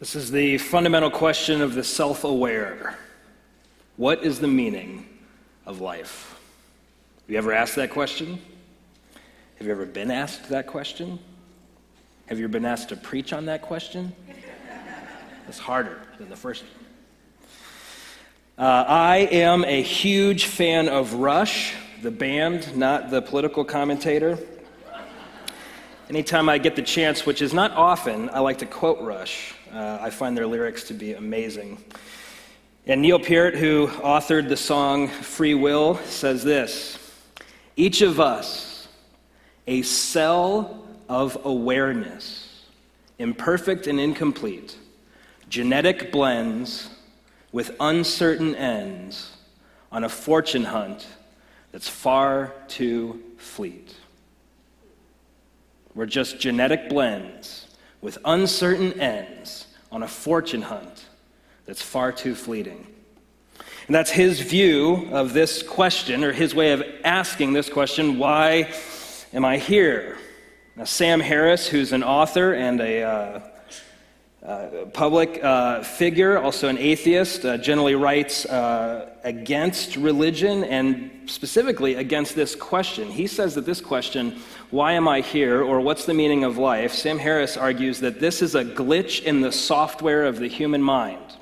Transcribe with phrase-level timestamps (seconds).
[0.00, 2.96] This is the fundamental question of the self aware.
[3.96, 5.08] What is the meaning
[5.66, 6.38] of life?
[7.22, 8.40] Have you ever asked that question?
[9.56, 11.18] Have you ever been asked that question?
[12.26, 14.14] Have you ever been asked to preach on that question?
[15.48, 16.62] It's harder than the first.
[18.56, 24.38] Uh, I am a huge fan of Rush, the band, not the political commentator.
[26.08, 29.54] Anytime I get the chance, which is not often, I like to quote Rush.
[29.72, 31.78] Uh, I find their lyrics to be amazing.
[32.86, 36.98] And Neil Peart, who authored the song Free Will, says this
[37.76, 38.88] Each of us,
[39.66, 42.64] a cell of awareness,
[43.18, 44.78] imperfect and incomplete,
[45.50, 46.88] genetic blends
[47.52, 49.36] with uncertain ends
[49.92, 51.06] on a fortune hunt
[51.72, 53.94] that's far too fleet.
[55.94, 57.66] We're just genetic blends
[58.00, 61.06] with uncertain ends on a fortune hunt
[61.66, 62.86] that's far too fleeting.
[63.86, 68.72] And that's his view of this question, or his way of asking this question why
[69.32, 70.18] am I here?
[70.76, 73.40] Now, Sam Harris, who's an author and a uh,
[74.48, 81.96] uh, public uh, figure, also an atheist, uh, generally writes uh, against religion and specifically
[81.96, 83.10] against this question.
[83.10, 86.94] He says that this question, why am I here, or what's the meaning of life,
[86.94, 91.36] Sam Harris argues that this is a glitch in the software of the human mind.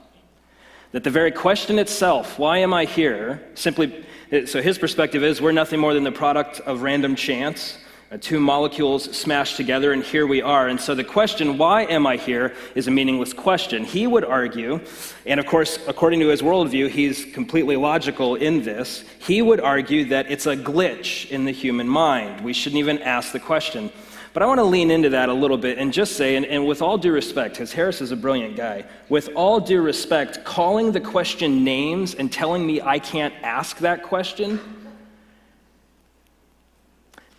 [0.91, 4.05] That the very question itself, why am I here, simply,
[4.47, 7.79] so his perspective is we're nothing more than the product of random chance
[8.11, 10.69] uh, two molecules smashed together, and here we are.
[10.69, 13.85] And so the question, why am I here, is a meaningless question.
[13.85, 14.81] He would argue,
[15.27, 19.05] and of course, according to his worldview, he's completely logical in this.
[19.19, 22.45] He would argue that it's a glitch in the human mind.
[22.45, 23.91] We shouldn't even ask the question.
[24.33, 26.67] But I want to lean into that a little bit and just say, and, and
[26.67, 30.93] with all due respect, because Harris is a brilliant guy, with all due respect, calling
[30.93, 34.61] the question names and telling me I can't ask that question,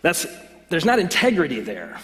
[0.02, 0.26] that's
[0.68, 1.98] there's not integrity there.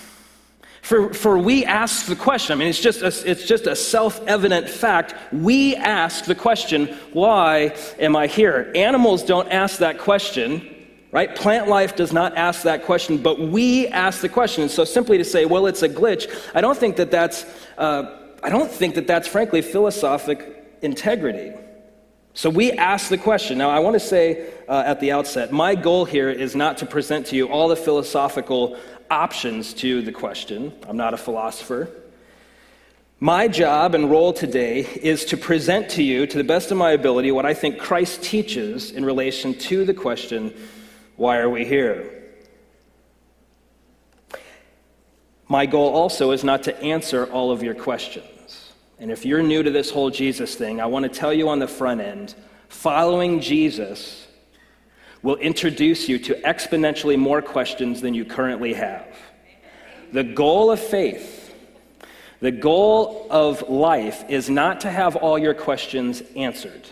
[0.82, 4.20] For, for we ask the question, I mean, it's just a, it's just a self
[4.26, 5.14] evident fact.
[5.32, 8.70] We ask the question, why am I here?
[8.74, 10.74] Animals don't ask that question,
[11.10, 11.34] right?
[11.34, 14.60] Plant life does not ask that question, but we ask the question.
[14.60, 17.47] And so simply to say, well, it's a glitch, I don't think that that's,
[17.78, 21.54] uh, I don't think that that's frankly philosophic integrity.
[22.37, 23.59] So we ask the question.
[23.59, 26.87] Now, I want to say uh, at the outset my goal here is not to
[26.87, 28.77] present to you all the philosophical
[29.09, 30.72] options to the question.
[30.89, 31.89] I'm not a philosopher.
[33.21, 36.91] My job and role today is to present to you, to the best of my
[36.91, 40.53] ability, what I think Christ teaches in relation to the question
[41.16, 42.11] why are we here?
[45.47, 48.34] My goal also is not to answer all of your questions.
[48.99, 51.59] And if you're new to this whole Jesus thing, I want to tell you on
[51.59, 52.34] the front end
[52.69, 54.27] following Jesus
[55.22, 59.06] will introduce you to exponentially more questions than you currently have.
[60.12, 61.54] The goal of faith,
[62.41, 66.87] the goal of life is not to have all your questions answered.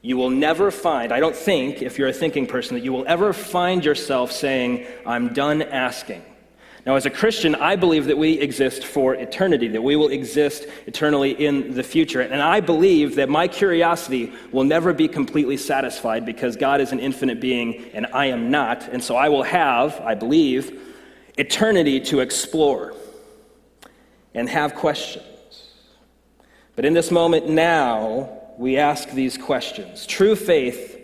[0.00, 3.04] You will never find, I don't think, if you're a thinking person, that you will
[3.08, 6.22] ever find yourself saying, I'm done asking.
[6.86, 10.68] Now, as a Christian, I believe that we exist for eternity, that we will exist
[10.86, 12.20] eternally in the future.
[12.20, 17.00] And I believe that my curiosity will never be completely satisfied because God is an
[17.00, 18.88] infinite being and I am not.
[18.88, 20.80] And so I will have, I believe,
[21.36, 22.94] eternity to explore
[24.32, 25.24] and have questions.
[26.76, 30.06] But in this moment now, we ask these questions.
[30.06, 31.00] True faith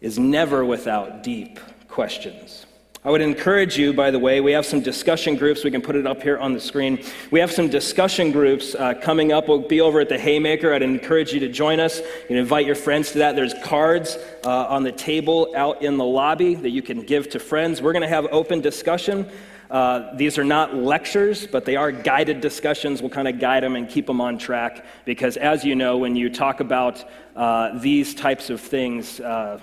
[0.00, 2.64] is never without deep questions.
[3.04, 5.62] I would encourage you, by the way, we have some discussion groups.
[5.62, 7.04] We can put it up here on the screen.
[7.30, 9.46] We have some discussion groups uh, coming up.
[9.46, 10.74] We'll be over at the Haymaker.
[10.74, 12.00] I'd encourage you to join us.
[12.00, 13.36] You can invite your friends to that.
[13.36, 17.38] There's cards uh, on the table out in the lobby that you can give to
[17.38, 17.80] friends.
[17.80, 19.30] We're going to have open discussion.
[19.70, 23.00] Uh, these are not lectures, but they are guided discussions.
[23.00, 26.16] We'll kind of guide them and keep them on track because, as you know, when
[26.16, 27.04] you talk about
[27.36, 29.60] uh, these types of things, uh,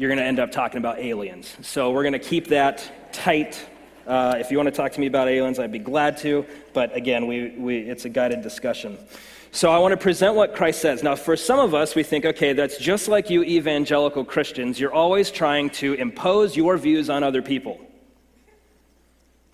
[0.00, 1.54] you're going to end up talking about aliens.
[1.60, 3.62] So we're going to keep that tight.
[4.06, 6.46] Uh, if you want to talk to me about aliens, I'd be glad to.
[6.72, 8.96] But again, we, we, it's a guided discussion.
[9.52, 11.02] So I want to present what Christ says.
[11.02, 14.80] Now, for some of us, we think, okay, that's just like you evangelical Christians.
[14.80, 17.78] You're always trying to impose your views on other people.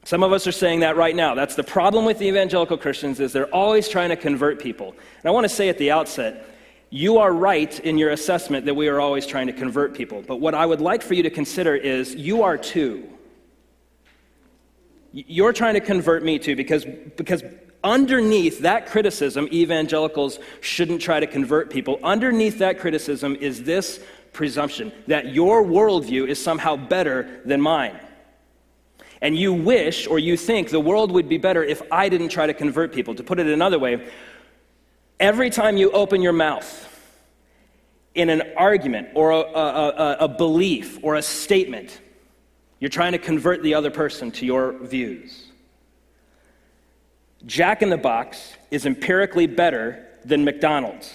[0.04, 1.34] Some of us are saying that right now.
[1.34, 4.90] That's the problem with the evangelical Christians is they're always trying to convert people.
[4.90, 6.46] And I want to say at the outset,
[6.90, 10.22] you are right in your assessment that we are always trying to convert people.
[10.26, 13.08] But what I would like for you to consider is you are too.
[15.12, 17.42] You're trying to convert me too because, because
[17.82, 21.98] underneath that criticism, evangelicals shouldn't try to convert people.
[22.02, 24.00] Underneath that criticism is this
[24.32, 27.98] presumption that your worldview is somehow better than mine.
[29.22, 32.46] And you wish or you think the world would be better if I didn't try
[32.46, 33.14] to convert people.
[33.14, 34.06] To put it another way,
[35.18, 36.82] every time you open your mouth
[38.14, 42.00] in an argument or a, a, a, belief or a statement,
[42.80, 45.46] you're trying to convert the other person to your views.
[47.44, 51.12] Jack in the Box is empirically better than McDonald's.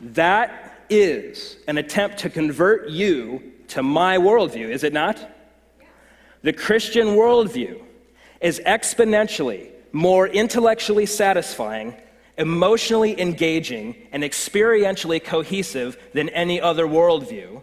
[0.00, 5.30] That is an attempt to convert you to my worldview, is it not?
[6.42, 7.82] The Christian worldview
[8.42, 11.94] is exponentially more intellectually satisfying,
[12.36, 17.62] emotionally engaging, and experientially cohesive than any other worldview.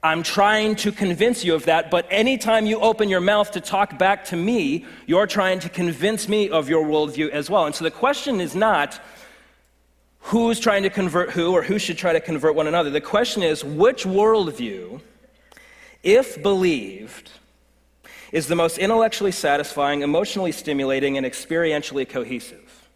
[0.00, 3.98] I'm trying to convince you of that, but anytime you open your mouth to talk
[3.98, 7.66] back to me, you're trying to convince me of your worldview as well.
[7.66, 9.00] And so the question is not
[10.20, 12.90] who's trying to convert who or who should try to convert one another.
[12.90, 15.00] The question is which worldview,
[16.04, 17.32] if believed,
[18.34, 22.88] is the most intellectually satisfying, emotionally stimulating, and experientially cohesive.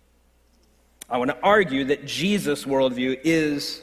[1.08, 3.81] I want to argue that Jesus' worldview is,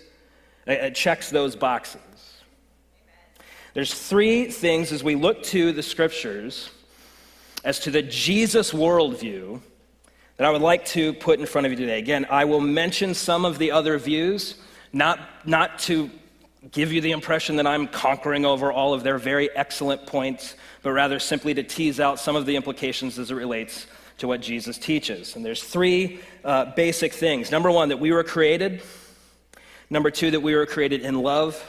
[0.68, 2.02] uh, checks those boxes.
[3.74, 6.72] There's three things as we look to the scriptures
[7.64, 9.62] as to the Jesus worldview
[10.36, 12.00] that I would like to put in front of you today.
[12.00, 14.56] Again, I will mention some of the other views,
[14.92, 16.12] not, not to
[16.72, 20.92] give you the impression that I'm conquering over all of their very excellent points, but
[20.92, 24.78] rather simply to tease out some of the implications as it relates to what Jesus
[24.78, 25.36] teaches.
[25.36, 27.52] And there's three uh, basic things.
[27.52, 28.82] Number one, that we were created.
[29.90, 31.62] Number two, that we were created in love.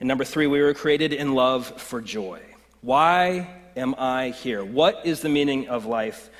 [0.00, 2.40] And number three, we were created in love for joy.
[2.82, 4.64] Why am I here?
[4.64, 6.30] What is the meaning of life?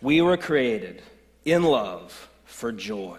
[0.00, 1.02] We were created
[1.44, 3.18] in love for joy.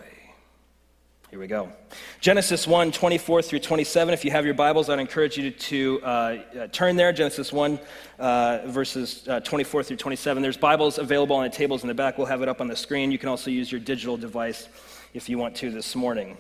[1.32, 1.72] Here we go.
[2.20, 4.14] Genesis 1 24 through 27.
[4.14, 7.14] If you have your Bibles, I'd encourage you to uh, uh, turn there.
[7.14, 7.80] Genesis 1,
[8.20, 10.44] uh, verses uh, 24 through 27.
[10.44, 12.18] There's Bibles available on the tables in the back.
[12.18, 13.14] We'll have it up on the screen.
[13.14, 14.68] You can also use your digital device
[15.14, 16.36] if you want to this morning.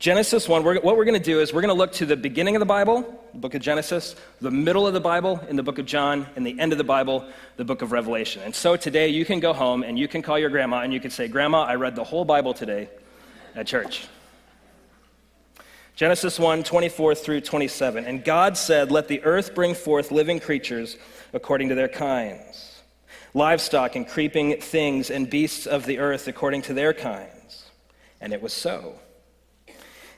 [0.00, 2.16] Genesis 1, we're, what we're going to do is we're going to look to the
[2.16, 5.62] beginning of the Bible, the book of Genesis, the middle of the Bible in the
[5.62, 7.26] book of John, and the end of the Bible,
[7.58, 8.40] the book of Revelation.
[8.42, 11.00] And so today you can go home and you can call your grandma and you
[11.00, 12.88] can say, Grandma, I read the whole Bible today
[13.54, 14.08] at church.
[15.96, 18.06] Genesis 1 24 through 27.
[18.06, 20.96] And God said, Let the earth bring forth living creatures
[21.34, 22.80] according to their kinds,
[23.34, 27.66] livestock and creeping things and beasts of the earth according to their kinds.
[28.18, 28.98] And it was so.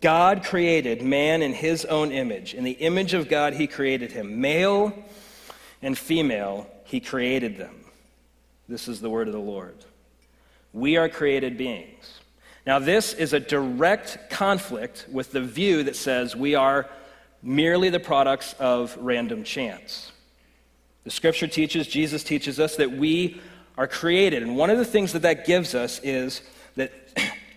[0.00, 2.54] God created man in his own image.
[2.54, 4.40] In the image of God, he created him.
[4.40, 4.92] Male
[5.82, 7.84] and female, he created them.
[8.68, 9.76] This is the word of the Lord.
[10.72, 12.20] We are created beings.
[12.66, 16.88] Now, this is a direct conflict with the view that says we are
[17.42, 20.10] merely the products of random chance.
[21.04, 23.40] The scripture teaches, Jesus teaches us that we
[23.76, 24.42] are created.
[24.42, 26.40] And one of the things that that gives us is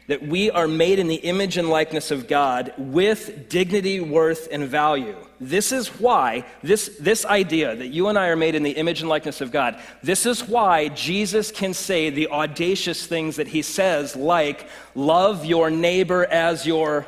[0.08, 4.68] that we are made in the image and likeness of God with dignity, worth, and
[4.68, 5.16] value.
[5.40, 9.02] This is why, this, this idea that you and I are made in the image
[9.02, 13.62] and likeness of God, this is why Jesus can say the audacious things that he
[13.62, 17.06] says, like, love your neighbor as your,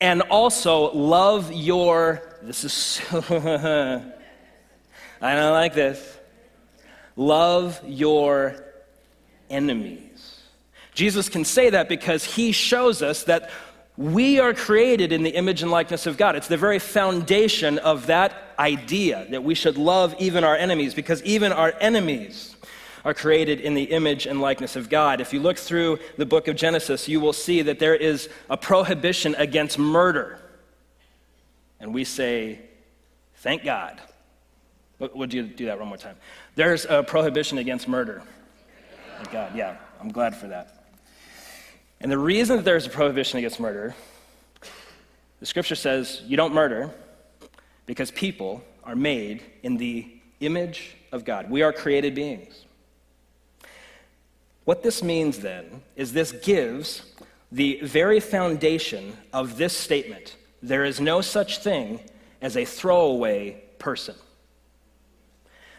[0.00, 3.18] and also love your, this is so,
[5.20, 6.18] I don't like this,
[7.16, 8.64] love your
[9.50, 10.10] enemy.
[10.94, 13.50] Jesus can say that because he shows us that
[13.96, 16.34] we are created in the image and likeness of God.
[16.34, 21.22] It's the very foundation of that idea that we should love even our enemies because
[21.22, 22.56] even our enemies
[23.04, 25.20] are created in the image and likeness of God.
[25.20, 28.56] If you look through the book of Genesis, you will see that there is a
[28.56, 30.38] prohibition against murder.
[31.78, 32.60] And we say,
[33.36, 34.00] thank God.
[34.98, 36.16] Would you do that one more time?
[36.54, 38.22] There's a prohibition against murder.
[39.16, 40.73] Thank God, yeah, I'm glad for that.
[42.04, 43.94] And the reason that there's a prohibition against murder,
[45.40, 46.90] the scripture says you don't murder
[47.86, 50.06] because people are made in the
[50.40, 51.48] image of God.
[51.48, 52.66] We are created beings.
[54.66, 57.10] What this means then is this gives
[57.50, 62.00] the very foundation of this statement there is no such thing
[62.42, 64.14] as a throwaway person.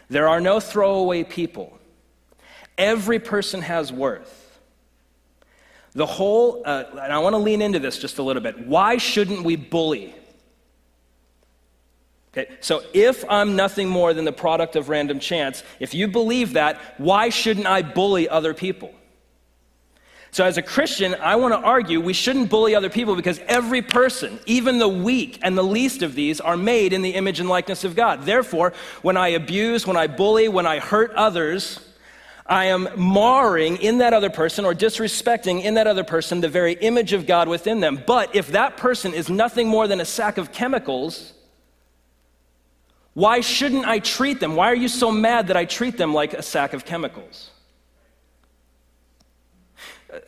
[0.08, 1.78] There are no throwaway people.
[2.76, 4.45] Every person has worth.
[5.96, 8.66] The whole, uh, and I want to lean into this just a little bit.
[8.66, 10.14] Why shouldn't we bully?
[12.36, 16.52] Okay, so if I'm nothing more than the product of random chance, if you believe
[16.52, 18.94] that, why shouldn't I bully other people?
[20.32, 23.80] So, as a Christian, I want to argue we shouldn't bully other people because every
[23.80, 27.48] person, even the weak and the least of these, are made in the image and
[27.48, 28.26] likeness of God.
[28.26, 31.80] Therefore, when I abuse, when I bully, when I hurt others,
[32.48, 36.74] I am marring in that other person or disrespecting in that other person the very
[36.74, 38.02] image of God within them.
[38.06, 41.32] But if that person is nothing more than a sack of chemicals,
[43.14, 44.56] why shouldn't I treat them?
[44.56, 47.50] Why are you so mad that I treat them like a sack of chemicals?
[50.12, 50.18] Uh,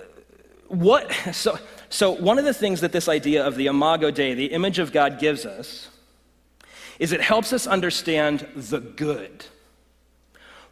[0.68, 1.58] what, so,
[1.90, 4.92] so, one of the things that this idea of the Imago Dei, the image of
[4.92, 5.88] God, gives us
[6.98, 9.44] is it helps us understand the good.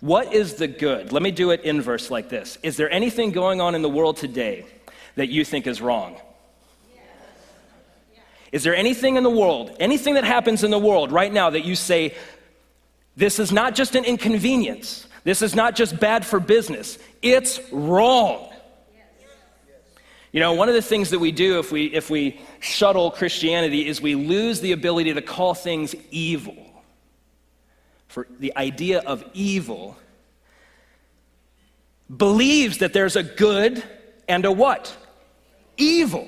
[0.07, 1.11] What is the good?
[1.11, 4.17] Let me do it inverse like this Is there anything going on in the world
[4.17, 4.65] today
[5.17, 6.17] that you think is wrong?
[8.53, 11.65] Is there anything in the world, anything that happens in the world right now that
[11.65, 12.15] you say,
[13.17, 18.49] this is not just an inconvenience, this is not just bad for business, it's wrong?
[20.31, 23.89] You know, one of the things that we do if we, if we shuttle Christianity
[23.89, 26.66] is we lose the ability to call things evil.
[28.17, 29.95] For the idea of evil
[32.09, 33.85] believes that there's a good
[34.27, 34.97] and a what?
[35.77, 36.27] Evil.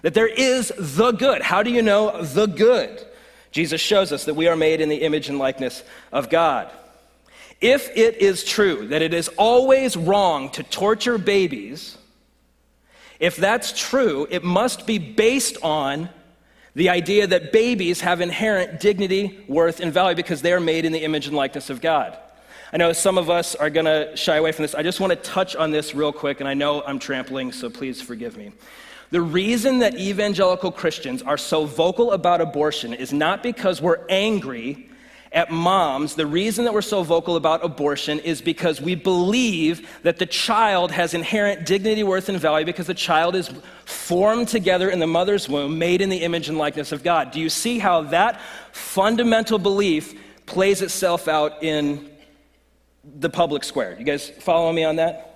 [0.00, 1.42] That there is the good.
[1.42, 3.06] How do you know the good?
[3.50, 6.70] Jesus shows us that we are made in the image and likeness of God.
[7.60, 11.98] If it is true that it is always wrong to torture babies,
[13.20, 16.08] if that's true, it must be based on
[16.74, 20.92] the idea that babies have inherent dignity, worth, and value because they are made in
[20.92, 22.16] the image and likeness of God.
[22.72, 24.74] I know some of us are going to shy away from this.
[24.74, 27.68] I just want to touch on this real quick, and I know I'm trampling, so
[27.68, 28.52] please forgive me.
[29.10, 34.88] The reason that evangelical Christians are so vocal about abortion is not because we're angry
[35.32, 40.18] at moms, the reason that we're so vocal about abortion is because we believe that
[40.18, 43.50] the child has inherent dignity, worth, and value because the child is
[43.86, 47.30] formed together in the mother's womb, made in the image and likeness of God.
[47.30, 48.40] Do you see how that
[48.72, 52.10] fundamental belief plays itself out in
[53.02, 53.96] the public square?
[53.98, 55.31] You guys follow me on that?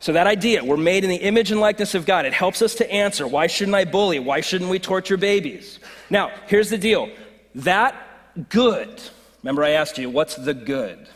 [0.00, 2.74] So, that idea, we're made in the image and likeness of God, it helps us
[2.76, 4.18] to answer why shouldn't I bully?
[4.18, 5.78] Why shouldn't we torture babies?
[6.08, 7.10] Now, here's the deal
[7.54, 9.02] that good,
[9.42, 11.06] remember I asked you, what's the good?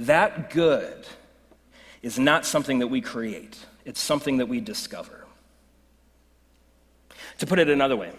[0.00, 1.06] That good
[2.02, 5.24] is not something that we create, it's something that we discover.
[7.38, 8.10] To put it another way,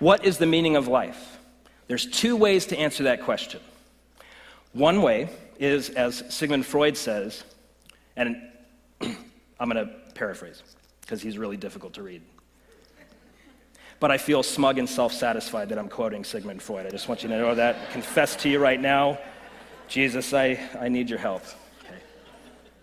[0.00, 1.38] what is the meaning of life?
[1.86, 3.60] There's two ways to answer that question.
[4.74, 7.42] One way is, as Sigmund Freud says,
[8.16, 8.49] and
[9.00, 10.62] I'm going to paraphrase
[11.02, 12.22] because he's really difficult to read.
[14.00, 16.86] But I feel smug and self satisfied that I'm quoting Sigmund Freud.
[16.86, 17.90] I just want you to know that.
[17.90, 19.18] Confess to you right now,
[19.88, 21.42] Jesus, I, I need your help.
[21.84, 21.94] Okay.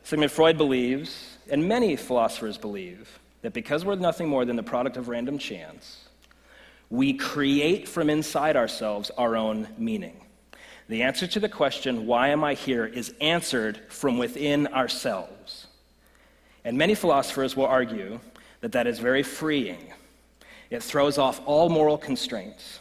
[0.03, 4.97] Sigmund Freud believes, and many philosophers believe, that because we're nothing more than the product
[4.97, 6.07] of random chance,
[6.89, 10.21] we create from inside ourselves our own meaning.
[10.89, 15.66] The answer to the question, why am I here, is answered from within ourselves.
[16.67, 18.19] And many philosophers will argue
[18.59, 19.93] that that is very freeing.
[20.69, 22.79] It throws off all moral constraints,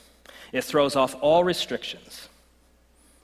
[0.53, 2.29] it throws off all restrictions.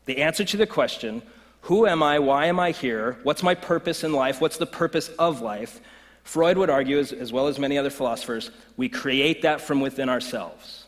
[0.04, 1.22] The answer to the question,
[1.62, 2.20] who am I?
[2.20, 3.18] Why am I here?
[3.24, 4.40] What's my purpose in life?
[4.40, 5.80] What's the purpose of life?
[6.22, 10.08] Freud would argue, as, as well as many other philosophers, we create that from within
[10.08, 10.81] ourselves.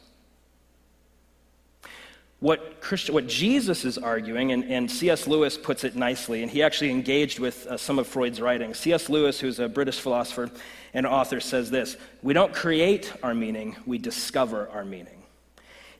[2.44, 5.26] What, Christ, what Jesus is arguing, and, and C.S.
[5.26, 8.78] Lewis puts it nicely, and he actually engaged with uh, some of Freud's writings.
[8.80, 9.08] C.S.
[9.08, 10.50] Lewis, who's a British philosopher
[10.92, 15.22] and author, says this We don't create our meaning, we discover our meaning.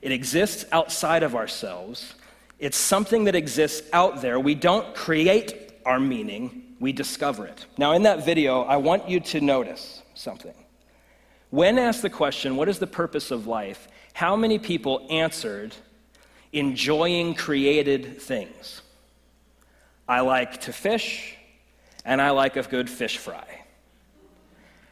[0.03, 2.13] It exists outside of ourselves,
[2.59, 4.39] it's something that exists out there.
[4.39, 7.65] We don't create our meaning, we discover it.
[7.75, 10.53] Now, in that video, I want you to notice something.
[11.49, 13.87] When asked the question, What is the purpose of life?
[14.15, 15.75] how many people answered,
[16.53, 18.81] enjoying created things.
[20.07, 21.35] I like to fish,
[22.03, 23.65] and I like a good fish fry.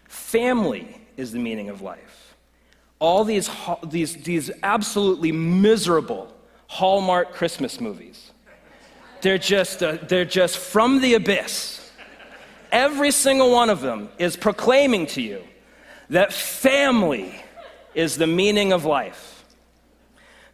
[0.07, 2.35] Family is the meaning of life.
[2.99, 3.49] All these,
[3.83, 6.33] these, these absolutely miserable
[6.67, 8.31] Hallmark Christmas movies
[9.23, 11.91] They're just, uh, they're just from the abyss.
[12.73, 15.43] Every single one of them is proclaiming to you
[16.09, 17.33] that family
[17.95, 19.32] is the meaning of life.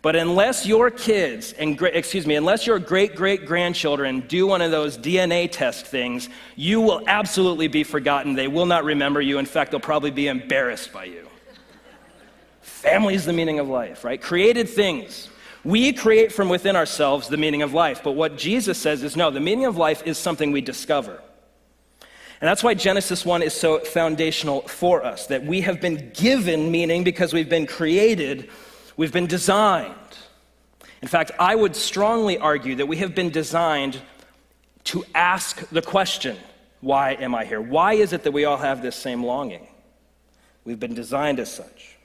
[0.01, 4.71] But unless your kids and excuse me, unless your great great grandchildren do one of
[4.71, 8.33] those DNA test things, you will absolutely be forgotten.
[8.33, 9.39] They will not remember you.
[9.39, 11.27] In fact, they'll probably be embarrassed by you.
[12.61, 14.21] Family is the meaning of life, right?
[14.21, 15.27] Created things.
[15.65, 18.01] We create from within ourselves the meaning of life.
[18.01, 21.21] But what Jesus says is no, the meaning of life is something we discover.
[22.39, 26.71] And that's why Genesis 1 is so foundational for us, that we have been given
[26.71, 28.49] meaning because we've been created
[28.99, 29.95] We've been designed.
[31.01, 33.97] In fact, I would strongly argue that we have been designed
[34.83, 36.35] to ask the question,
[36.81, 37.61] Why am I here?
[37.61, 39.65] Why is it that we all have this same longing?
[40.65, 41.95] We've been designed as such.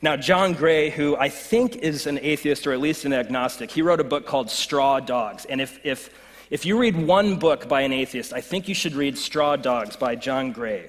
[0.00, 3.82] Now, John Gray, who I think is an atheist or at least an agnostic, he
[3.82, 5.44] wrote a book called Straw Dogs.
[5.46, 6.10] And if, if,
[6.50, 9.96] if you read one book by an atheist, I think you should read Straw Dogs
[9.96, 10.88] by John Gray.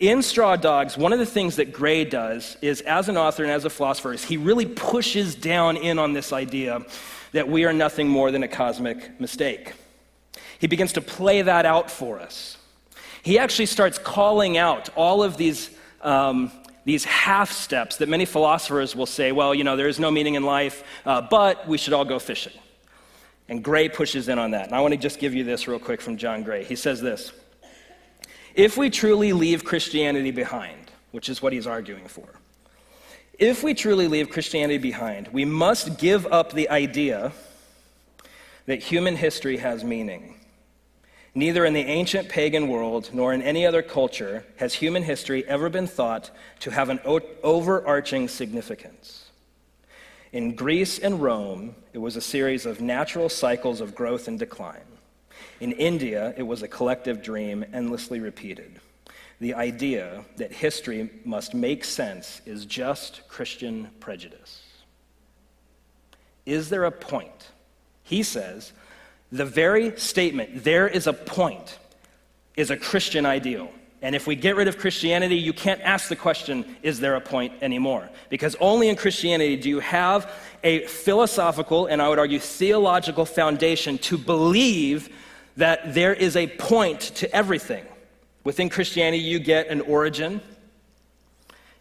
[0.00, 3.52] In Straw Dogs, one of the things that Gray does is, as an author and
[3.52, 6.80] as a philosopher, is he really pushes down in on this idea
[7.32, 9.74] that we are nothing more than a cosmic mistake.
[10.58, 12.56] He begins to play that out for us.
[13.22, 15.70] He actually starts calling out all of these,
[16.00, 16.50] um,
[16.84, 20.34] these half steps that many philosophers will say, well, you know, there is no meaning
[20.34, 22.52] in life, uh, but we should all go fishing.
[23.48, 24.66] And Gray pushes in on that.
[24.66, 26.64] And I want to just give you this real quick from John Gray.
[26.64, 27.32] He says this
[28.54, 32.28] if we truly leave Christianity behind, which is what he's arguing for,
[33.38, 37.32] if we truly leave Christianity behind, we must give up the idea
[38.66, 40.36] that human history has meaning.
[41.34, 45.70] Neither in the ancient pagan world nor in any other culture has human history ever
[45.70, 46.30] been thought
[46.60, 47.00] to have an
[47.42, 49.30] overarching significance.
[50.32, 54.91] In Greece and Rome, it was a series of natural cycles of growth and decline.
[55.60, 58.80] In India, it was a collective dream endlessly repeated.
[59.40, 64.62] The idea that history must make sense is just Christian prejudice.
[66.46, 67.50] Is there a point?
[68.04, 68.72] He says,
[69.30, 71.78] the very statement, there is a point,
[72.56, 73.70] is a Christian ideal.
[74.02, 77.20] And if we get rid of Christianity, you can't ask the question, is there a
[77.20, 78.08] point anymore?
[78.30, 80.30] Because only in Christianity do you have
[80.64, 85.08] a philosophical, and I would argue theological foundation to believe
[85.56, 87.84] that there is a point to everything.
[88.44, 90.40] Within Christianity, you get an origin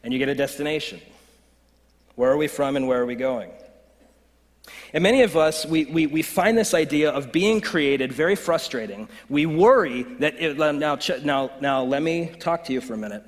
[0.03, 1.01] and you get a destination.
[2.15, 3.51] Where are we from and where are we going?
[4.93, 9.07] And many of us, we, we, we find this idea of being created very frustrating.
[9.29, 13.23] We worry that, it, now, now, now let me talk to you for a minute.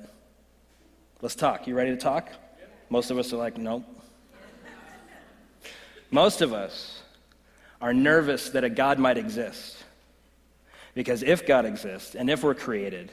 [1.22, 1.66] Let's talk.
[1.66, 2.28] You ready to talk?
[2.90, 3.84] Most of us are like, nope.
[6.10, 7.02] Most of us
[7.80, 9.83] are nervous that a God might exist.
[10.94, 13.10] Because if God exists and if we're created,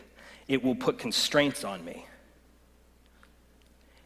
[0.47, 2.05] it will put constraints on me.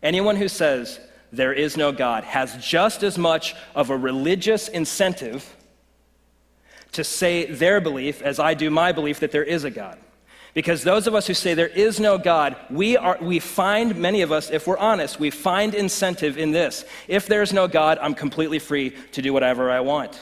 [0.01, 0.99] Anyone who says
[1.31, 5.55] there is no God has just as much of a religious incentive
[6.93, 9.97] to say their belief as I do my belief that there is a God.
[10.53, 14.21] Because those of us who say there is no God, we, are, we find, many
[14.21, 16.85] of us, if we're honest, we find incentive in this.
[17.09, 20.17] If there's no God, I'm completely free to do whatever I want.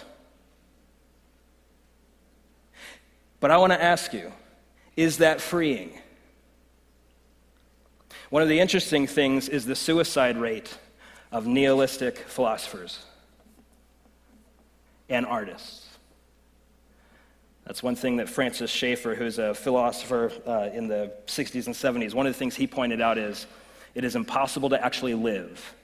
[3.43, 4.31] But I want to ask you
[4.95, 5.99] is that freeing?
[8.29, 10.77] One of the interesting things is the suicide rate
[11.29, 13.03] of nihilistic philosophers
[15.09, 15.89] and artists.
[17.65, 22.13] That's one thing that Francis Schaeffer, who's a philosopher uh, in the 60s and 70s,
[22.13, 23.45] one of the things he pointed out is
[23.93, 25.75] it is impossible to actually live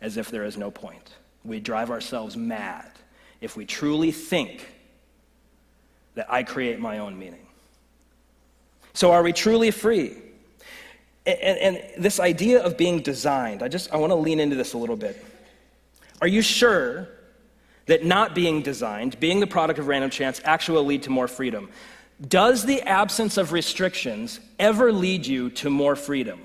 [0.00, 1.16] as if there is no point.
[1.42, 2.92] We drive ourselves mad
[3.40, 4.77] if we truly think
[6.18, 7.46] that I create my own meaning.
[8.92, 10.16] So, are we truly free?
[11.24, 14.72] And, and, this idea of being designed, I just I want to lean into this
[14.72, 15.24] a little bit.
[16.20, 17.06] Are you sure
[17.86, 21.28] that not being designed, being the product of random chance, actually will lead to more
[21.28, 21.70] freedom?
[22.26, 26.40] Does the absence of restrictions ever lead you to more freedom?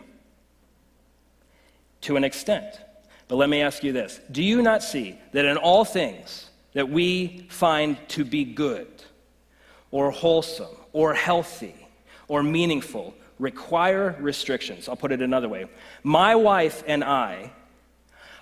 [2.02, 2.80] To an extent.
[3.28, 6.90] But let me ask you this Do you not see that in all things that
[6.90, 8.93] we find to be good,
[9.94, 11.76] or wholesome or healthy
[12.28, 14.90] or meaningful require restrictions.
[14.90, 15.68] I'll put it another way.
[16.02, 17.52] My wife and I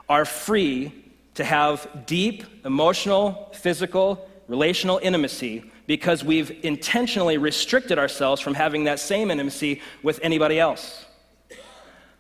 [0.07, 0.93] are free
[1.35, 8.99] to have deep emotional, physical, relational intimacy because we've intentionally restricted ourselves from having that
[8.99, 11.05] same intimacy with anybody else.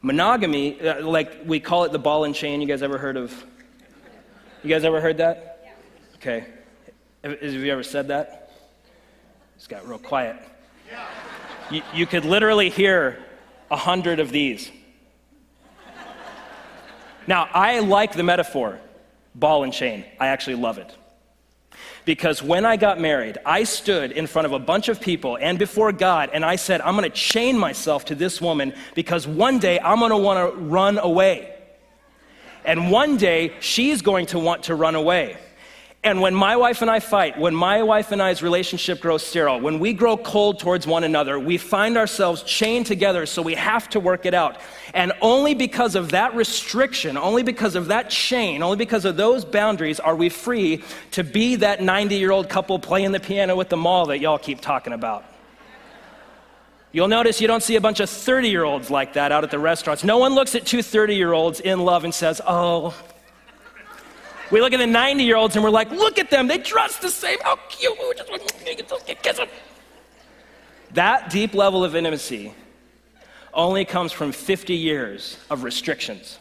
[0.01, 2.59] Monogamy, uh, like we call it the ball and chain.
[2.59, 3.45] You guys ever heard of?
[4.61, 5.73] You guys ever heard that?
[6.15, 6.47] Okay.
[7.23, 8.40] Have you ever said that?
[9.61, 10.37] It's got real quiet.
[11.69, 13.23] You, you could literally hear
[13.69, 14.71] a hundred of these.
[17.27, 18.79] Now, I like the metaphor,
[19.35, 20.03] ball and chain.
[20.19, 20.91] I actually love it.
[22.05, 25.59] Because when I got married, I stood in front of a bunch of people and
[25.59, 29.59] before God, and I said, I'm going to chain myself to this woman because one
[29.59, 31.55] day I'm going to want to run away.
[32.65, 35.37] And one day she's going to want to run away.
[36.03, 39.59] And when my wife and I fight, when my wife and I's relationship grows sterile,
[39.59, 43.87] when we grow cold towards one another, we find ourselves chained together, so we have
[43.89, 44.57] to work it out.
[44.95, 49.45] And only because of that restriction, only because of that chain, only because of those
[49.45, 53.69] boundaries are we free to be that 90 year old couple playing the piano at
[53.69, 55.23] the mall that y'all keep talking about.
[56.91, 59.51] You'll notice you don't see a bunch of 30 year olds like that out at
[59.51, 60.03] the restaurants.
[60.03, 62.95] No one looks at two 30 year olds in love and says, Oh,
[64.51, 66.47] we look at the 90 year olds and we're like, look at them.
[66.47, 67.39] They dress the same.
[67.43, 67.97] How cute.
[67.97, 69.47] We just want to kiss them.
[70.93, 72.53] That deep level of intimacy
[73.53, 76.37] only comes from 50 years of restrictions.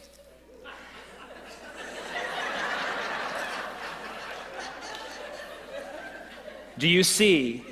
[6.77, 7.63] Do you see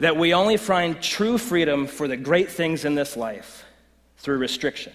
[0.00, 3.64] that we only find true freedom for the great things in this life
[4.16, 4.92] through restriction?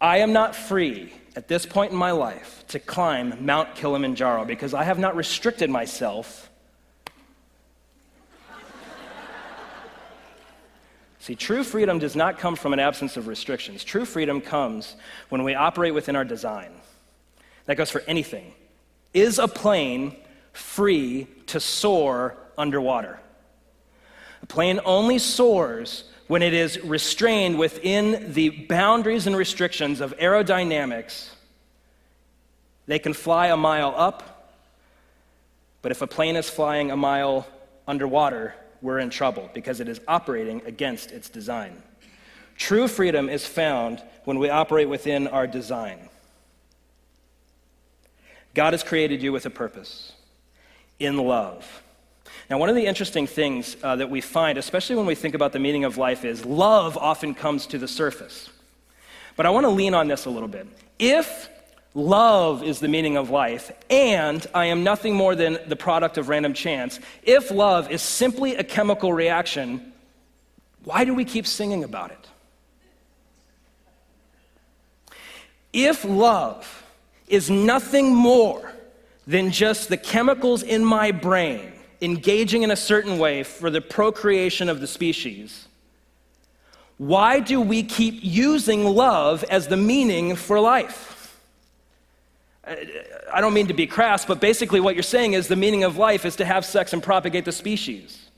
[0.00, 4.72] I am not free at this point in my life to climb Mount Kilimanjaro because
[4.72, 6.50] I have not restricted myself.
[11.18, 13.84] See, true freedom does not come from an absence of restrictions.
[13.84, 14.96] True freedom comes
[15.28, 16.70] when we operate within our design.
[17.66, 18.54] That goes for anything.
[19.12, 20.16] Is a plane
[20.52, 23.18] free to soar underwater?
[24.42, 31.30] A plane only soars when it is restrained within the boundaries and restrictions of aerodynamics,
[32.86, 34.52] they can fly a mile up,
[35.82, 37.46] but if a plane is flying a mile
[37.86, 41.82] underwater, we're in trouble because it is operating against its design.
[42.56, 46.08] True freedom is found when we operate within our design.
[48.54, 50.12] God has created you with a purpose
[50.98, 51.82] in love.
[52.48, 55.52] Now, one of the interesting things uh, that we find, especially when we think about
[55.52, 58.48] the meaning of life, is love often comes to the surface.
[59.36, 60.66] But I want to lean on this a little bit.
[60.98, 61.48] If
[61.94, 66.28] love is the meaning of life, and I am nothing more than the product of
[66.28, 69.92] random chance, if love is simply a chemical reaction,
[70.84, 72.28] why do we keep singing about it?
[75.72, 76.84] If love
[77.28, 78.72] is nothing more
[79.26, 84.68] than just the chemicals in my brain engaging in a certain way for the procreation
[84.68, 85.66] of the species,
[86.98, 91.38] why do we keep using love as the meaning for life?
[93.32, 95.98] I don't mean to be crass, but basically what you're saying is the meaning of
[95.98, 98.28] life is to have sex and propagate the species.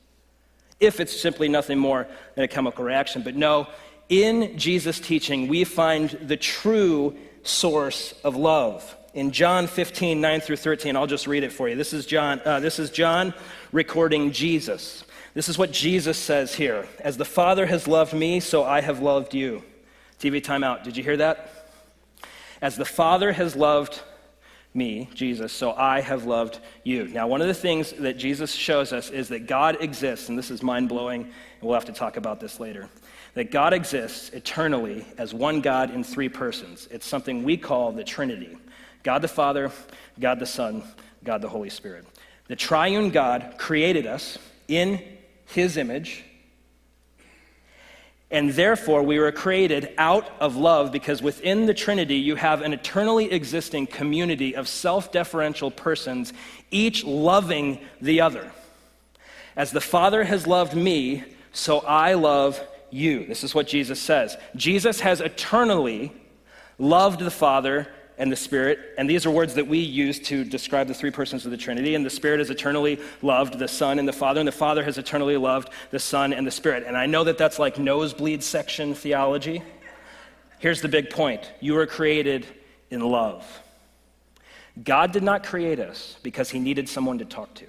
[0.81, 3.23] If it's simply nothing more than a chemical reaction.
[3.23, 3.69] But no,
[4.09, 10.57] in Jesus' teaching, we find the true source of love in John 15, 9 through
[10.57, 10.95] 13.
[10.95, 11.75] I'll just read it for you.
[11.75, 13.35] This is John, uh, this is John
[13.73, 15.05] recording Jesus.
[15.35, 19.01] This is what Jesus says here As the Father has loved me, so I have
[19.01, 19.65] loved you.
[20.21, 20.85] TV timeout.
[20.85, 21.69] Did you hear that?
[22.63, 24.01] As the Father has loved
[24.73, 27.09] me, Jesus, so I have loved you.
[27.09, 30.51] Now, one of the things that Jesus shows us is that God exists, and this
[30.51, 32.89] is mind blowing, and we'll have to talk about this later.
[33.35, 36.87] That God exists eternally as one God in three persons.
[36.91, 38.57] It's something we call the Trinity.
[39.09, 39.73] God the Father,
[40.21, 40.83] God the Son,
[41.25, 42.05] God the Holy Spirit.
[42.49, 44.37] The triune God created us
[44.69, 45.03] in
[45.47, 46.27] his image,
[48.31, 52.75] and therefore we were created out of love because within the Trinity you have an
[52.75, 56.35] eternally existing community of self deferential persons,
[56.71, 58.53] each loving the other.
[59.57, 63.25] As the Father has loved me, so I love you.
[63.25, 64.37] This is what Jesus says.
[64.55, 66.13] Jesus has eternally
[66.79, 68.95] loved the Father and the Spirit.
[68.99, 71.95] And these are words that we use to describe the three persons of the Trinity.
[71.95, 74.99] And the Spirit has eternally loved the Son and the Father, and the Father has
[74.99, 76.85] eternally loved the Son and the Spirit.
[76.87, 79.63] And I know that that's like nosebleed section theology.
[80.59, 82.47] Here's the big point you were created
[82.91, 83.47] in love.
[84.83, 87.67] God did not create us because he needed someone to talk to.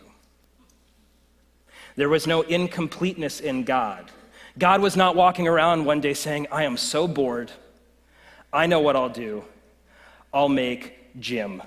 [1.96, 4.12] There was no incompleteness in God.
[4.58, 7.52] God was not walking around one day saying, I am so bored.
[8.52, 9.44] I know what I'll do.
[10.34, 11.62] I'll make Jim.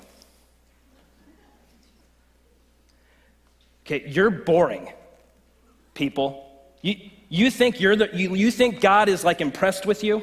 [3.85, 4.92] Okay, you're boring,
[5.94, 6.48] people.
[6.83, 6.96] You,
[7.29, 10.22] you think you're the, you, you think God is like impressed with you?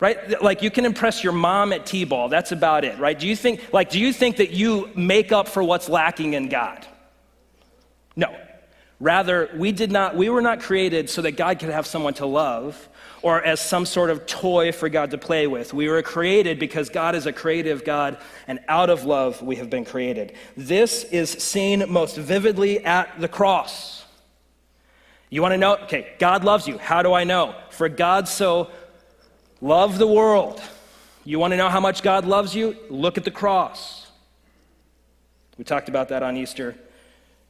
[0.00, 0.42] right?
[0.42, 2.28] Like you can impress your mom at T-ball.
[2.28, 3.18] That's about it, right?
[3.18, 6.48] Do you think like do you think that you make up for what's lacking in
[6.48, 6.86] God?
[8.16, 8.34] No.
[8.98, 12.26] Rather, we did not we were not created so that God could have someone to
[12.26, 12.88] love
[13.22, 15.74] or as some sort of toy for God to play with.
[15.74, 19.70] We were created because God is a creative God and out of love we have
[19.70, 20.34] been created.
[20.56, 24.04] This is seen most vividly at the cross.
[25.28, 25.76] You want to know?
[25.84, 26.78] Okay, God loves you.
[26.78, 27.54] How do I know?
[27.70, 28.70] For God so
[29.60, 30.60] Love the world.
[31.24, 32.76] You want to know how much God loves you?
[32.88, 34.10] Look at the cross.
[35.58, 36.74] We talked about that on Easter.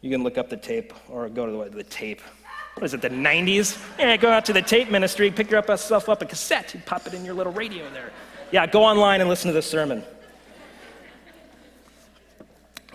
[0.00, 2.20] You can look up the tape or go to the, the tape.
[2.80, 3.78] What is it, the 90s?
[3.98, 7.12] Yeah, go out to the tape ministry, pick yourself up a cassette, you pop it
[7.12, 8.10] in your little radio there.
[8.52, 10.02] Yeah, go online and listen to the sermon.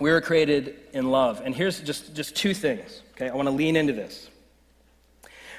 [0.00, 1.40] We were created in love.
[1.44, 3.28] And here's just, just two things, okay?
[3.28, 4.28] I want to lean into this.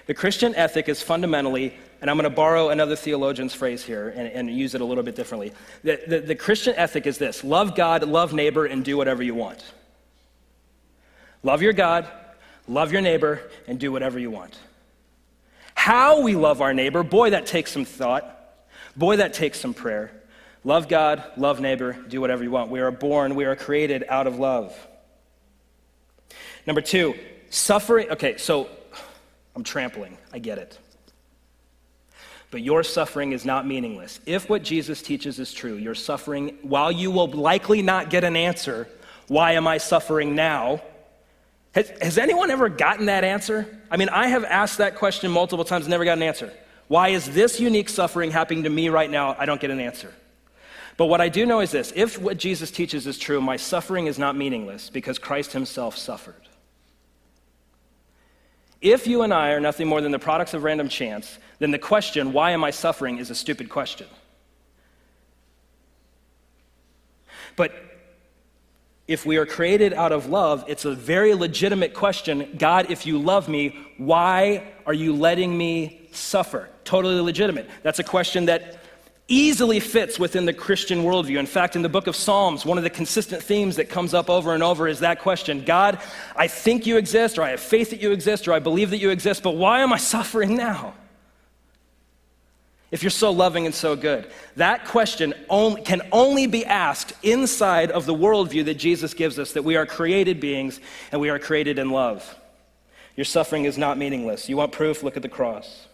[0.07, 4.27] The Christian ethic is fundamentally and I'm going to borrow another theologian's phrase here and,
[4.27, 5.53] and use it a little bit differently.
[5.83, 9.35] The, the, the Christian ethic is this love God, love neighbor, and do whatever you
[9.35, 9.63] want.
[11.43, 12.07] Love your God,
[12.67, 14.57] love your neighbor, and do whatever you want.
[15.75, 18.33] How we love our neighbor, boy, that takes some thought.
[18.95, 20.11] Boy, that takes some prayer.
[20.63, 22.71] Love God, love neighbor, do whatever you want.
[22.71, 24.75] We are born, we are created out of love.
[26.65, 27.15] Number two,
[27.49, 28.09] suffering.
[28.09, 28.69] Okay, so
[29.55, 30.17] I'm trampling.
[30.33, 30.77] I get it.
[32.51, 34.19] But your suffering is not meaningless.
[34.25, 38.35] If what Jesus teaches is true, your suffering, while you will likely not get an
[38.35, 38.87] answer,
[39.27, 40.81] why am I suffering now?
[41.77, 43.67] Has, has anyone ever gotten that answer?
[43.91, 46.51] I mean, I have asked that question multiple times, never got an answer.
[46.87, 49.35] Why is this unique suffering happening to me right now?
[49.37, 50.11] I don't get an answer.
[50.97, 54.07] But what I do know is this if what Jesus teaches is true, my suffering
[54.07, 56.33] is not meaningless because Christ himself suffered.
[58.81, 61.77] If you and I are nothing more than the products of random chance, then the
[61.77, 64.07] question, why am I suffering, is a stupid question.
[67.55, 67.71] But
[69.07, 73.17] if we are created out of love, it's a very legitimate question God, if you
[73.17, 76.69] love me, why are you letting me suffer?
[76.83, 77.69] Totally legitimate.
[77.83, 78.79] That's a question that
[79.29, 81.37] easily fits within the Christian worldview.
[81.37, 84.29] In fact, in the book of Psalms, one of the consistent themes that comes up
[84.29, 85.99] over and over is that question God,
[86.35, 88.99] I think you exist, or I have faith that you exist, or I believe that
[88.99, 90.93] you exist, but why am I suffering now?
[92.89, 97.91] If you're so loving and so good, that question only, can only be asked inside
[97.91, 100.79] of the worldview that Jesus gives us that we are created beings
[101.11, 102.35] and we are created in love.
[103.17, 104.47] Your suffering is not meaningless.
[104.47, 105.03] You want proof?
[105.03, 105.87] Look at the cross.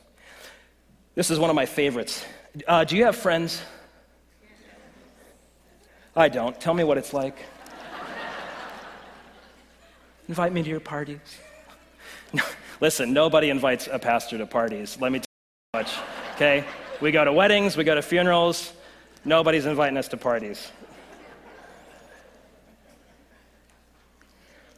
[1.16, 2.24] This is one of my favorites.
[2.68, 3.62] Uh, do you have friends?
[6.16, 6.60] I don't.
[6.62, 7.38] Tell me what it's like.
[10.28, 11.40] Invite me to your parties.
[12.80, 14.96] listen, nobody invites a pastor to parties.
[15.02, 15.92] Let me tell you how much.
[16.36, 16.64] Okay?
[17.04, 18.72] We go to weddings, we go to funerals.
[19.26, 20.72] Nobody's inviting us to parties.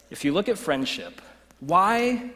[0.09, 1.21] If you look at friendship,
[1.59, 2.31] why,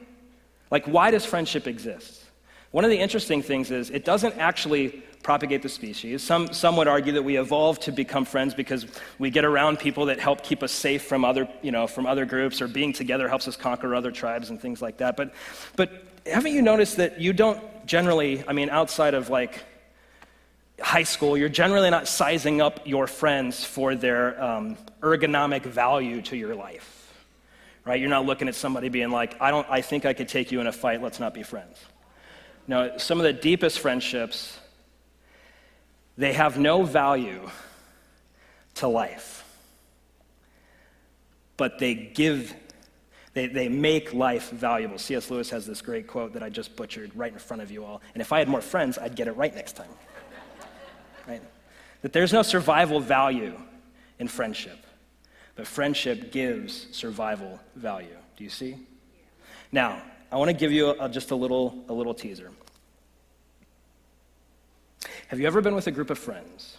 [0.69, 2.23] like, why does friendship exist?
[2.69, 4.89] One of the interesting things is it doesn't actually
[5.23, 6.21] propagate the species.
[6.21, 8.85] Some, some would argue that we evolved to become friends because
[9.17, 12.25] we get around people that help keep us safe from other, you know, from other
[12.25, 15.17] groups, or being together helps us conquer other tribes and things like that.
[15.17, 15.33] But,
[15.75, 15.91] but
[16.27, 19.63] haven't you noticed that you don't generally, I mean, outside of like
[20.81, 26.37] high school, you're generally not sizing up your friends for their um, ergonomic value to
[26.37, 26.95] your life.
[27.85, 27.99] Right?
[27.99, 30.59] You're not looking at somebody being like, I, don't, I think I could take you
[30.59, 31.79] in a fight, let's not be friends.
[32.67, 34.59] No, some of the deepest friendships
[36.19, 37.49] they have no value
[38.75, 39.45] to life,
[41.55, 42.53] but they give,
[43.33, 44.97] they, they make life valuable.
[44.97, 45.31] C.S.
[45.31, 48.01] Lewis has this great quote that I just butchered right in front of you all.
[48.13, 49.87] And if I had more friends, I'd get it right next time.
[51.29, 51.41] Right?
[52.01, 53.53] That there's no survival value
[54.17, 54.83] in friendship,
[55.55, 58.17] but friendship gives survival value.
[58.35, 58.77] Do you see?
[59.71, 62.51] Now, I want to give you a, just a little, a little teaser.
[65.27, 66.77] Have you ever been with a group of friends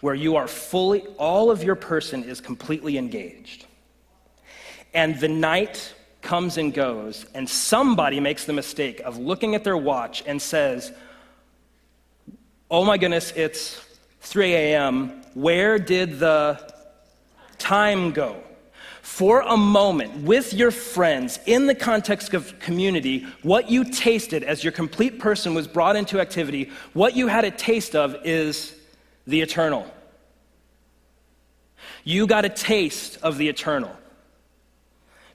[0.00, 3.64] where you are fully, all of your person is completely engaged?
[4.92, 9.76] And the night comes and goes, and somebody makes the mistake of looking at their
[9.76, 10.92] watch and says,
[12.68, 13.85] Oh my goodness, it's
[14.26, 15.22] 3 a.m.
[15.34, 16.60] Where did the
[17.58, 18.42] time go?
[19.06, 24.64] for a moment with your friends in the context of community, what you tasted as
[24.64, 28.74] your complete person was brought into activity, what you had a taste of is
[29.24, 29.86] the eternal.
[32.02, 33.96] You got a taste of the eternal.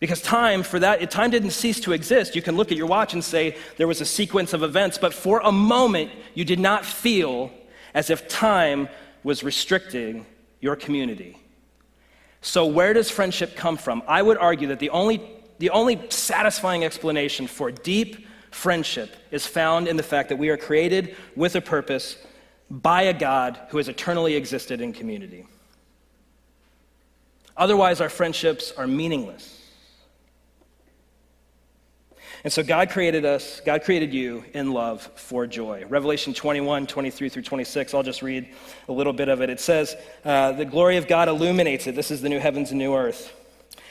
[0.02, 2.36] Because time, for that, time didn't cease to exist.
[2.36, 5.14] You can look at your watch and say there was a sequence of events, but
[5.14, 7.52] for a moment, you did not feel
[7.94, 8.90] as if time
[9.24, 10.26] was restricting
[10.60, 11.38] your community.
[12.42, 14.02] So, where does friendship come from?
[14.08, 15.22] I would argue that the only,
[15.60, 20.58] the only satisfying explanation for deep friendship is found in the fact that we are
[20.58, 22.18] created with a purpose
[22.70, 25.46] by a God who has eternally existed in community.
[27.56, 29.61] Otherwise, our friendships are meaningless.
[32.44, 35.86] And so God created us, God created you in love for joy.
[35.88, 38.50] Revelation 21, 23 through 26, I'll just read
[38.88, 39.50] a little bit of it.
[39.52, 41.96] It says, uh, The glory of God illuminates it.
[41.96, 43.32] This is the new heavens and new earth.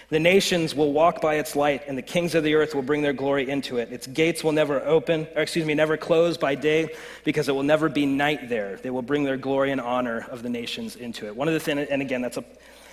[0.09, 3.01] The nations will walk by its light, and the kings of the earth will bring
[3.01, 3.93] their glory into it.
[3.93, 6.89] Its gates will never open, or excuse me, never close by day,
[7.23, 8.75] because it will never be night there.
[8.75, 11.37] They will bring their glory and honor of the nations into it.
[11.37, 12.45] One of the things, and again, that's a,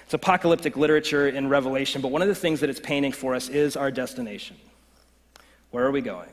[0.06, 3.50] it's apocalyptic literature in Revelation, but one of the things that it's painting for us
[3.50, 4.56] is our destination.
[5.72, 6.30] Where are we going?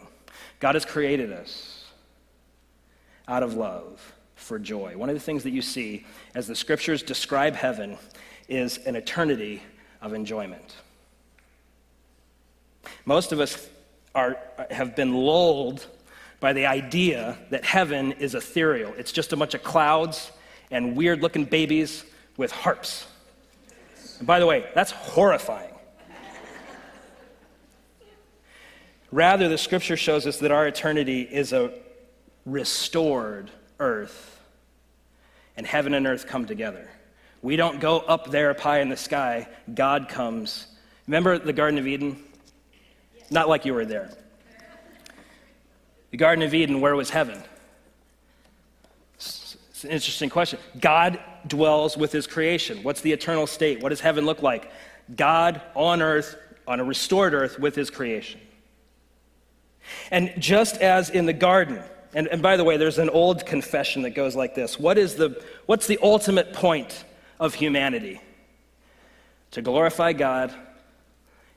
[0.61, 1.85] God has created us
[3.29, 4.97] out of love for joy.
[4.97, 7.99] One of the things that you see as the scriptures describe heaven
[8.49, 9.62] is an eternity
[10.01, 10.77] of enjoyment.
[13.05, 13.68] Most of us
[14.14, 14.37] are,
[14.70, 15.87] have been lulled
[16.40, 18.92] by the idea that heaven is ethereal.
[18.99, 20.31] It's just a bunch of clouds
[20.70, 22.05] and weird looking babies
[22.37, 23.07] with harps.
[24.18, 25.73] And by the way, that's horrifying.
[29.14, 31.70] Rather, the scripture shows us that our eternity is a
[32.44, 33.48] restored
[33.79, 34.40] earth,
[35.57, 36.90] and heaven and earth come together.
[37.40, 40.66] We don't go up there up high in the sky, God comes.
[41.07, 42.20] Remember the Garden of Eden?
[43.31, 44.11] Not like you were there.
[46.11, 47.40] The Garden of Eden, where was heaven?
[49.14, 50.59] It's an interesting question.
[50.81, 52.83] God dwells with his creation.
[52.83, 53.81] What's the eternal state?
[53.81, 54.72] What does heaven look like?
[55.14, 58.40] God on earth, on a restored earth, with his creation.
[60.11, 61.83] And just as in the garden,
[62.14, 65.14] and, and by the way, there's an old confession that goes like this what is
[65.14, 67.05] the, What's the ultimate point
[67.40, 68.20] of humanity?
[69.53, 70.53] To glorify God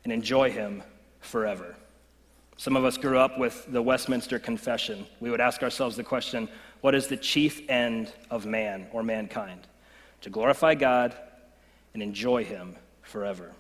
[0.04, 0.84] and enjoy Him
[1.20, 1.76] forever.
[2.56, 5.06] Some of us grew up with the Westminster Confession.
[5.20, 6.48] We would ask ourselves the question
[6.82, 9.68] what is the chief end of man or mankind?
[10.22, 11.16] To glorify God
[11.94, 13.52] and enjoy Him forever.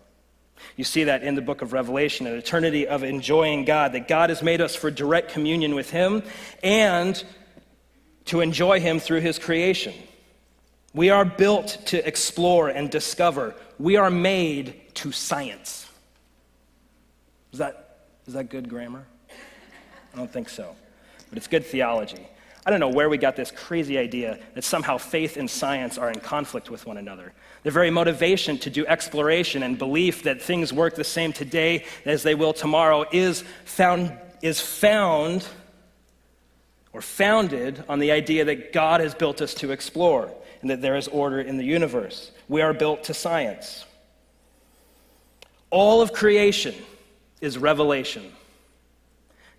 [0.76, 4.30] You see that in the book of Revelation, an eternity of enjoying God, that God
[4.30, 6.24] has made us for direct communion with Him
[6.64, 7.22] and
[8.26, 9.94] to enjoy Him through His creation.
[10.94, 13.56] We are built to explore and discover.
[13.78, 15.88] We are made to science.
[17.54, 19.06] Is that, is that good grammar?
[20.14, 20.76] I don't think so.
[21.30, 22.28] But it's good theology.
[22.66, 26.10] I don't know where we got this crazy idea that somehow faith and science are
[26.10, 27.34] in conflict with one another.
[27.68, 32.24] The very motivation to do exploration and belief that things work the same today as
[32.24, 35.46] they will tomorrow is found, is found
[36.94, 40.96] or founded on the idea that God has built us to explore and that there
[40.96, 42.32] is order in the universe.
[42.48, 43.84] We are built to science.
[45.70, 46.74] All of creation
[47.42, 48.32] is revelation.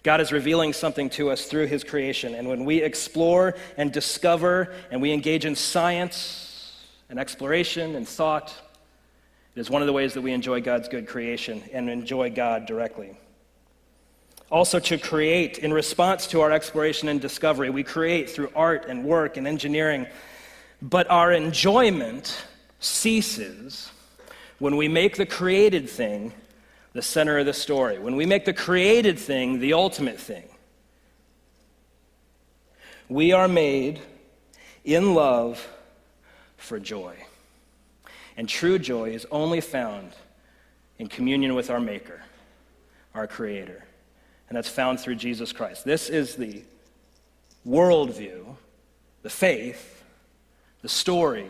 [0.03, 2.35] God is revealing something to us through his creation.
[2.35, 6.48] And when we explore and discover and we engage in science
[7.09, 8.55] and exploration and thought,
[9.55, 12.67] it is one of the ways that we enjoy God's good creation and enjoy God
[12.67, 13.17] directly.
[14.51, 19.05] Also, to create in response to our exploration and discovery, we create through art and
[19.05, 20.07] work and engineering.
[20.81, 22.47] But our enjoyment
[22.81, 23.91] ceases
[24.59, 26.33] when we make the created thing
[26.95, 30.49] the center of the story, when we make the created thing the ultimate thing.
[33.09, 34.01] We are made
[34.85, 35.67] in love
[36.59, 37.17] for joy.
[38.37, 40.13] And true joy is only found
[40.99, 42.21] in communion with our Maker,
[43.15, 43.85] our Creator.
[44.49, 45.85] And that's found through Jesus Christ.
[45.85, 46.63] This is the
[47.67, 48.57] worldview,
[49.23, 50.05] the faith,
[50.83, 51.49] the story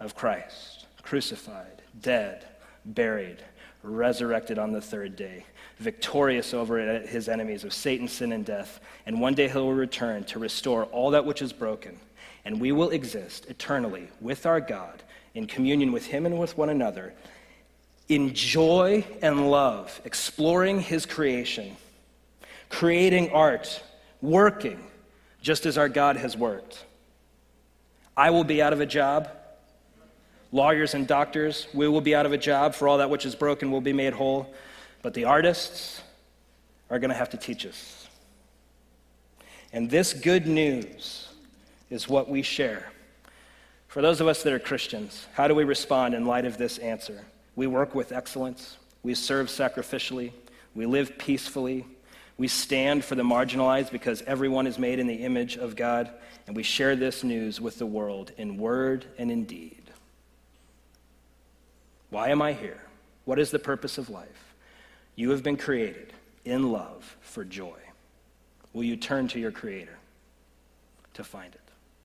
[0.00, 2.44] of Christ crucified, dead,
[2.84, 3.36] buried,
[3.82, 5.44] resurrected on the third day,
[5.78, 8.80] victorious over his enemies of Satan, sin, and death.
[9.06, 11.98] And one day he will return to restore all that which is broken.
[12.44, 15.02] And we will exist eternally with our God
[15.34, 17.12] in communion with him and with one another,
[18.08, 21.76] in joy and love, exploring his creation,
[22.68, 23.82] creating art,
[24.20, 24.78] working
[25.40, 26.84] just as our God has worked.
[28.16, 29.28] I will be out of a job
[30.54, 33.34] lawyers and doctors, we will be out of a job, for all that which is
[33.34, 34.54] broken will be made whole.
[35.02, 36.00] But the artists
[36.88, 38.06] are going to have to teach us.
[39.72, 41.28] And this good news
[41.94, 42.90] is what we share.
[43.86, 46.78] For those of us that are Christians, how do we respond in light of this
[46.78, 47.24] answer?
[47.54, 50.32] We work with excellence, we serve sacrificially,
[50.74, 51.86] we live peacefully,
[52.36, 56.10] We stand for the marginalized because everyone is made in the image of God,
[56.46, 59.82] and we share this news with the world in word and in deed.
[62.10, 62.80] Why am I here?
[63.24, 64.54] What is the purpose of life?
[65.14, 66.12] You have been created
[66.44, 67.78] in love for joy.
[68.72, 69.96] Will you turn to your Creator
[71.14, 71.60] to find it?